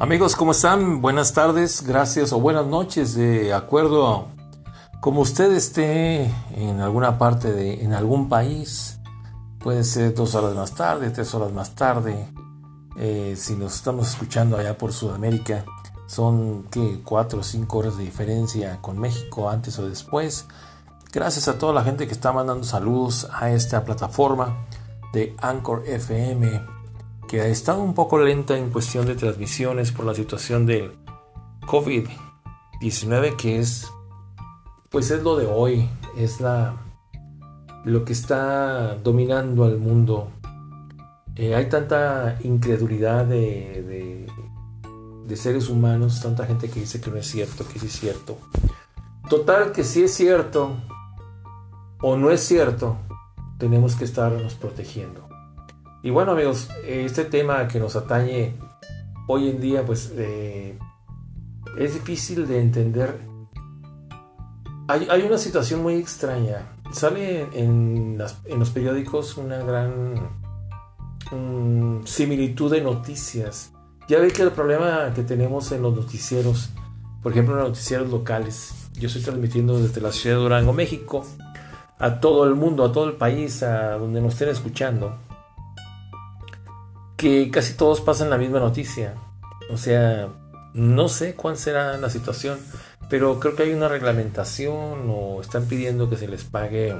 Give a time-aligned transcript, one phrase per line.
[0.00, 1.00] Amigos, ¿cómo están?
[1.00, 4.28] Buenas tardes, gracias o buenas noches, de acuerdo
[5.00, 9.00] como usted esté en alguna parte de, en algún país,
[9.58, 12.28] puede ser dos horas más tarde, tres horas más tarde,
[12.96, 15.64] eh, si nos estamos escuchando allá por Sudamérica,
[16.06, 20.46] son que cuatro o cinco horas de diferencia con México antes o después.
[21.12, 24.64] Gracias a toda la gente que está mandando saludos a esta plataforma
[25.12, 26.77] de Anchor FM
[27.28, 30.92] que ha estado un poco lenta en cuestión de transmisiones por la situación del
[31.60, 33.86] COVID-19, que es,
[34.88, 36.74] pues es lo de hoy, es la,
[37.84, 40.28] lo que está dominando al mundo.
[41.36, 44.26] Eh, hay tanta incredulidad de,
[45.26, 48.38] de, seres humanos, tanta gente que dice que no es cierto, que sí es cierto.
[49.28, 50.72] Total, que si es cierto
[52.00, 52.96] o no es cierto,
[53.58, 55.27] tenemos que estarnos protegiendo.
[56.02, 58.54] Y bueno amigos, este tema que nos atañe
[59.26, 60.78] hoy en día pues eh,
[61.76, 63.18] es difícil de entender.
[64.86, 66.76] Hay, una situación muy extraña.
[66.92, 70.14] Sale en, los periódicos una gran
[72.06, 73.72] similitud de noticias.
[74.08, 76.70] Ya ve que el problema que tenemos en los noticieros,
[77.22, 81.26] por ejemplo en los noticieros locales, yo estoy transmitiendo desde la ciudad de Durango, México,
[81.98, 85.27] a todo el mundo, a todo el país, a donde nos estén escuchando
[87.18, 89.14] que casi todos pasan la misma noticia.
[89.70, 90.28] O sea,
[90.72, 92.58] no sé cuál será la situación,
[93.10, 96.96] pero creo que hay una reglamentación o están pidiendo que se les pague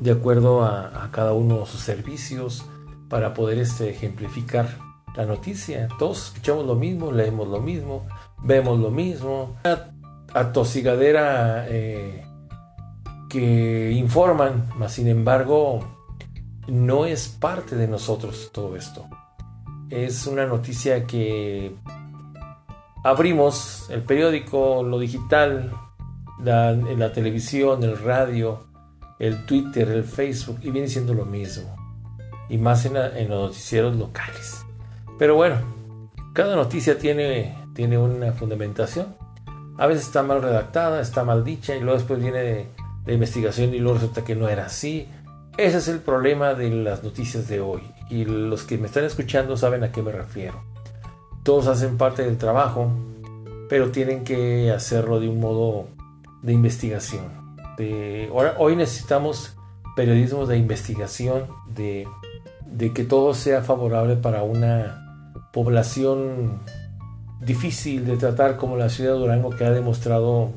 [0.00, 2.64] de acuerdo a, cada uno de sus servicios
[3.08, 4.68] para poder este, ejemplificar
[5.16, 5.88] la noticia.
[5.98, 8.06] Todos escuchamos lo mismo, leemos lo mismo,
[8.42, 9.56] vemos lo mismo.
[10.32, 12.24] A tosigadera eh,
[13.28, 15.80] que informan, mas sin embargo
[16.68, 19.06] no es parte de nosotros todo esto
[19.90, 21.74] es una noticia que
[23.02, 25.72] abrimos el periódico, lo digital,
[26.42, 28.64] la, la televisión, el radio,
[29.18, 31.76] el Twitter, el Facebook, y viene siendo lo mismo.
[32.48, 34.64] Y más en, los noticieros locales.
[35.18, 35.56] Pero bueno,
[36.32, 39.14] cada noticia tiene, tiene una fundamentación.
[39.78, 42.68] A veces está mal redactada, está mal dicha, y luego después viene
[43.06, 45.08] la investigación y luego resulta que no era así.
[45.56, 49.56] Ese es el problema de las noticias de hoy y los que me están escuchando
[49.56, 50.62] saben a qué me refiero.
[51.42, 52.90] Todos hacen parte del trabajo,
[53.68, 55.88] pero tienen que hacerlo de un modo
[56.42, 57.24] de investigación.
[57.76, 59.56] De, ahora, hoy necesitamos
[59.96, 62.06] periodismo de investigación, de,
[62.66, 66.60] de que todo sea favorable para una población
[67.40, 70.52] difícil de tratar como la ciudad de Durango que ha demostrado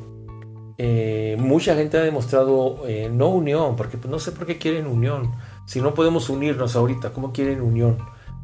[0.78, 4.88] eh, mucha gente ha demostrado eh, no unión, porque pues, no sé por qué quieren
[4.88, 5.31] unión.
[5.67, 7.97] Si no podemos unirnos ahorita, ¿cómo quieren unión?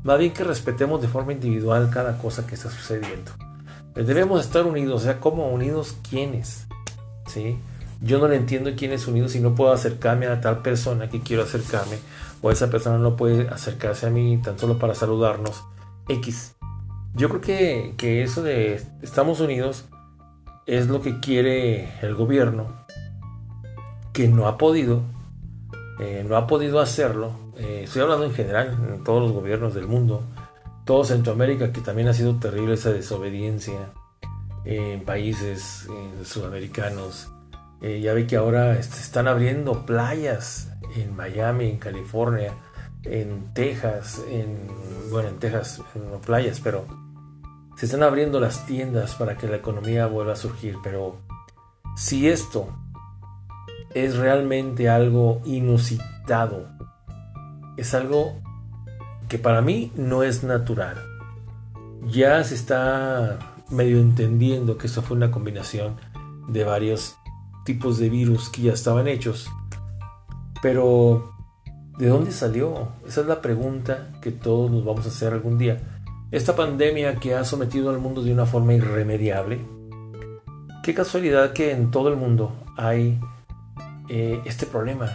[0.03, 3.31] Más bien que respetemos de forma individual cada cosa que está sucediendo.
[3.95, 6.67] Debemos estar unidos, o sea, ¿cómo unidos quiénes?
[7.27, 7.57] ¿Sí?
[8.01, 11.21] Yo no le entiendo quién es unido si no puedo acercarme a tal persona que
[11.21, 11.97] quiero acercarme,
[12.41, 15.63] o esa persona no puede acercarse a mí tan solo para saludarnos.
[16.09, 16.55] X.
[17.13, 19.85] Yo creo que, que eso de estamos unidos
[20.65, 22.67] es lo que quiere el gobierno,
[24.11, 25.03] que no ha podido,
[25.99, 27.31] eh, no ha podido hacerlo.
[27.57, 30.23] Eh, estoy hablando en general, en todos los gobiernos del mundo,
[30.85, 33.91] todo Centroamérica, que también ha sido terrible esa desobediencia
[34.65, 35.87] en países
[36.23, 37.29] sudamericanos.
[37.81, 42.53] Eh, ya ve que ahora se están abriendo playas en Miami, en California,
[43.03, 44.67] en Texas, en,
[45.11, 46.85] bueno, en Texas, no playas, pero
[47.75, 51.17] se están abriendo las tiendas para que la economía vuelva a surgir, pero
[51.97, 52.69] si esto
[53.93, 56.67] es realmente algo inusitado,
[57.77, 58.35] es algo
[59.27, 60.97] que para mí no es natural.
[62.07, 63.39] Ya se está
[63.69, 65.95] medio entendiendo que esto fue una combinación
[66.47, 67.15] de varios
[67.65, 69.49] tipos de virus que ya estaban hechos.
[70.61, 71.33] Pero,
[71.97, 72.89] ¿de dónde salió?
[73.07, 75.79] Esa es la pregunta que todos nos vamos a hacer algún día.
[76.31, 79.59] Esta pandemia que ha sometido al mundo de una forma irremediable.
[80.83, 83.19] Qué casualidad que en todo el mundo hay
[84.09, 85.11] eh, este problema.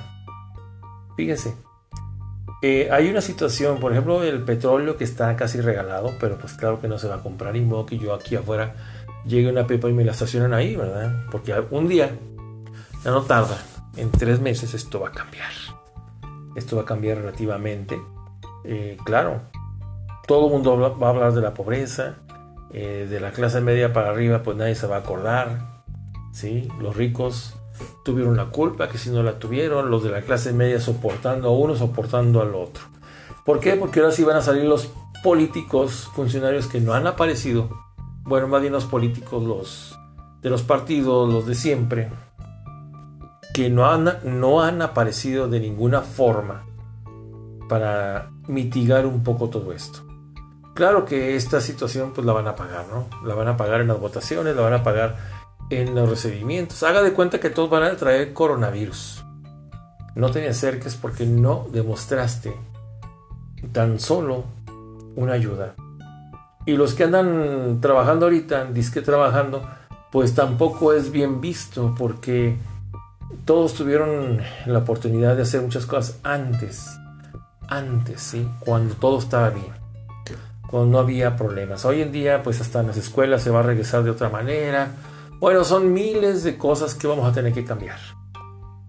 [1.17, 1.55] Fíjense,
[2.63, 6.81] eh, hay una situación, por ejemplo, el petróleo que está casi regalado, pero pues claro
[6.81, 8.75] que no se va a comprar, y modo que yo aquí afuera
[9.27, 11.25] llegue una pepa y me la estacionan ahí, ¿verdad?
[11.31, 12.11] Porque un día,
[13.05, 13.59] ya no tarda,
[13.97, 15.51] en tres meses esto va a cambiar.
[16.57, 18.01] Esto va a cambiar relativamente.
[18.65, 19.43] Eh, claro,
[20.27, 22.17] todo el mundo va a hablar de la pobreza,
[22.71, 25.79] de la clase media para arriba, pues nadie se va a acordar.
[26.33, 26.69] ¿sí?
[26.81, 27.58] Los ricos
[28.05, 31.53] tuvieron la culpa, que si no la tuvieron, los de la clase media soportando a
[31.53, 32.85] uno, soportando al otro.
[33.45, 33.75] ¿Por qué?
[33.75, 34.91] Porque ahora sí van a salir los
[35.23, 37.69] políticos, funcionarios que no han aparecido
[38.29, 39.99] bueno, más bien los políticos, los
[40.43, 42.11] de los partidos, los de siempre,
[43.55, 46.67] que no han, no han aparecido de ninguna forma
[47.71, 50.01] para mitigar un poco todo esto.
[50.75, 53.09] Claro que esta situación pues la van a pagar, ¿no?
[53.27, 55.17] La van a pagar en las votaciones, la van a pagar
[55.71, 56.83] en los recibimientos.
[56.83, 59.25] Haga de cuenta que todos van a traer coronavirus.
[60.15, 62.55] No te acerques porque no demostraste
[63.73, 64.45] tan solo
[65.17, 65.75] una ayuda.
[66.67, 69.69] Y los que andan trabajando ahorita, disque trabajando,
[70.13, 72.57] pues tampoco es bien visto porque
[73.45, 76.99] todos tuvieron la oportunidad de hacer muchas cosas antes.
[77.69, 78.49] Antes, ¿sí?
[78.61, 79.73] Cuando todo estaba bien.
[80.67, 81.85] Cuando no había problemas.
[81.85, 84.91] Hoy en día, pues hasta en las escuelas se va a regresar de otra manera.
[85.41, 87.99] Bueno, son miles de cosas que vamos a tener que cambiar.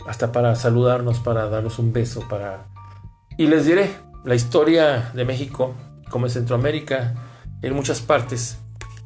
[0.07, 2.65] Hasta para saludarnos, para darnos un beso, para...
[3.37, 5.75] Y les diré, la historia de México,
[6.09, 7.13] como en Centroamérica,
[7.61, 8.57] en muchas partes,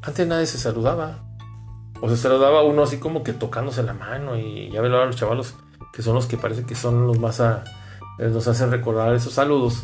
[0.01, 1.19] antes nadie se saludaba.
[2.01, 5.15] O se saludaba uno así como que tocándose la mano y ya ven ahora los
[5.15, 5.55] chavalos
[5.93, 7.63] que son los que parece que son los más a,
[8.19, 9.83] nos hacen recordar esos saludos.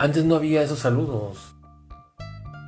[0.00, 1.54] Antes no había esos saludos.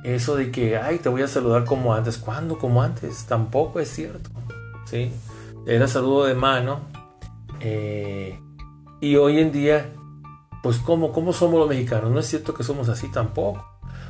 [0.05, 2.19] Eso de que, ay, te voy a saludar como antes.
[2.19, 2.59] ¿Cuándo?
[2.59, 3.25] Como antes.
[3.25, 4.29] Tampoco es cierto.
[4.85, 5.11] ¿Sí?
[5.65, 6.81] Era saludo de mano.
[7.59, 8.39] Eh,
[9.01, 9.89] y hoy en día,
[10.61, 12.11] pues ¿cómo, ¿cómo somos los mexicanos?
[12.11, 13.65] No es cierto que somos así tampoco.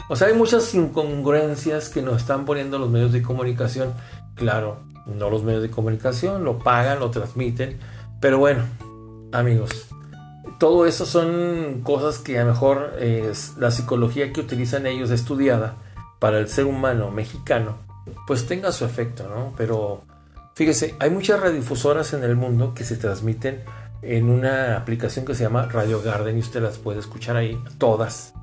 [0.09, 3.93] O sea, hay muchas incongruencias que nos están poniendo los medios de comunicación.
[4.35, 7.79] Claro, no los medios de comunicación, lo pagan, lo transmiten.
[8.19, 8.65] Pero bueno,
[9.31, 9.87] amigos,
[10.59, 15.75] todo eso son cosas que a lo mejor es la psicología que utilizan ellos estudiada
[16.25, 17.77] para el ser humano mexicano,
[18.25, 19.53] pues tenga su efecto, ¿no?
[19.55, 20.01] Pero
[20.55, 23.61] fíjese, hay muchas radiodifusoras en el mundo que se transmiten
[24.01, 28.33] en una aplicación que se llama Radio Garden y usted las puede escuchar ahí, todas.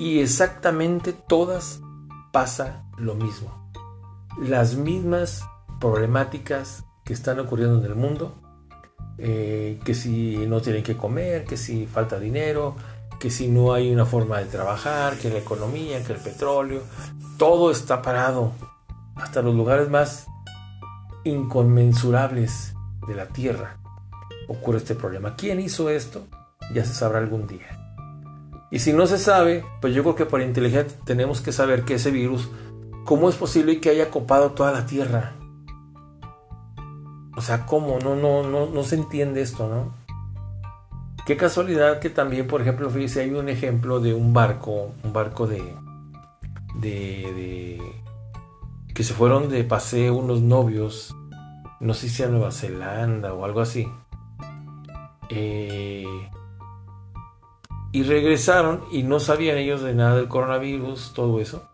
[0.00, 1.78] Y exactamente todas
[2.32, 3.70] pasa lo mismo.
[4.42, 5.44] Las mismas
[5.80, 8.34] problemáticas que están ocurriendo en el mundo
[9.18, 12.74] eh, que si no tienen que comer, que si falta dinero,
[13.18, 16.82] que si no hay una forma de trabajar, que la economía, que el petróleo,
[17.36, 18.52] todo está parado.
[19.16, 20.26] Hasta los lugares más
[21.24, 22.74] inconmensurables
[23.06, 23.76] de la Tierra
[24.46, 25.36] ocurre este problema.
[25.36, 26.26] ¿Quién hizo esto?
[26.72, 27.66] Ya se sabrá algún día.
[28.70, 31.94] Y si no se sabe, pues yo creo que por inteligencia tenemos que saber que
[31.94, 32.48] ese virus,
[33.04, 35.32] ¿cómo es posible que haya copado toda la Tierra?
[37.36, 37.98] O sea, ¿cómo?
[37.98, 39.94] No, no, no, no se entiende esto, ¿no?
[41.28, 45.46] Qué casualidad que también, por ejemplo, fíjese, hay un ejemplo de un barco, un barco
[45.46, 45.62] de,
[46.80, 47.78] de,
[48.94, 51.14] que se fueron de paseo unos novios,
[51.80, 53.86] no sé si a Nueva Zelanda o algo así.
[55.28, 56.06] Eh,
[57.92, 61.68] y regresaron y no sabían ellos de nada del coronavirus, todo eso.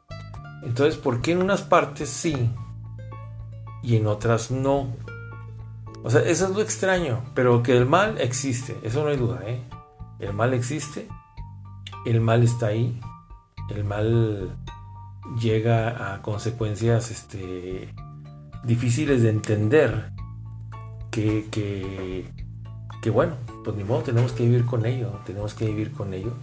[0.64, 2.50] Entonces, ¿por qué en unas partes sí
[3.84, 4.88] y en otras no?
[6.04, 9.40] O sea, eso es lo extraño, pero que el mal existe, eso no hay duda,
[9.46, 9.62] ¿eh?
[10.18, 11.08] El mal existe,
[12.04, 13.00] el mal está ahí,
[13.70, 14.54] el mal
[15.40, 17.94] llega a consecuencias este,
[18.64, 20.12] difíciles de entender,
[21.10, 22.30] que, que,
[23.00, 26.34] que bueno, pues ni modo, tenemos que vivir con ello, tenemos que vivir con ello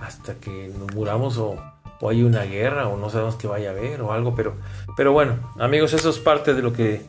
[0.00, 1.56] hasta que nos muramos o,
[2.00, 4.54] o hay una guerra o no sabemos qué vaya a haber o algo, pero,
[4.96, 7.04] pero bueno, amigos, eso es parte de lo que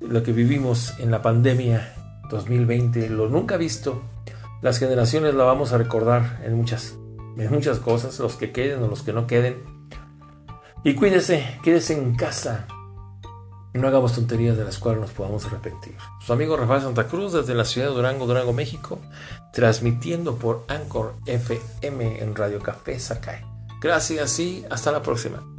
[0.00, 1.94] lo que vivimos en la pandemia
[2.30, 4.02] 2020, lo nunca visto,
[4.62, 6.96] las generaciones la vamos a recordar en muchas,
[7.36, 9.62] en muchas cosas, los que queden o los que no queden.
[10.84, 12.66] Y cuídese, quédese en casa.
[13.74, 15.94] No hagamos tonterías de las cuales nos podamos arrepentir.
[16.24, 18.98] Su amigo Rafael Santa Cruz desde la ciudad de Durango, Durango, México,
[19.52, 23.44] transmitiendo por Anchor FM en Radio Café Sakai.
[23.80, 25.57] Gracias y hasta la próxima.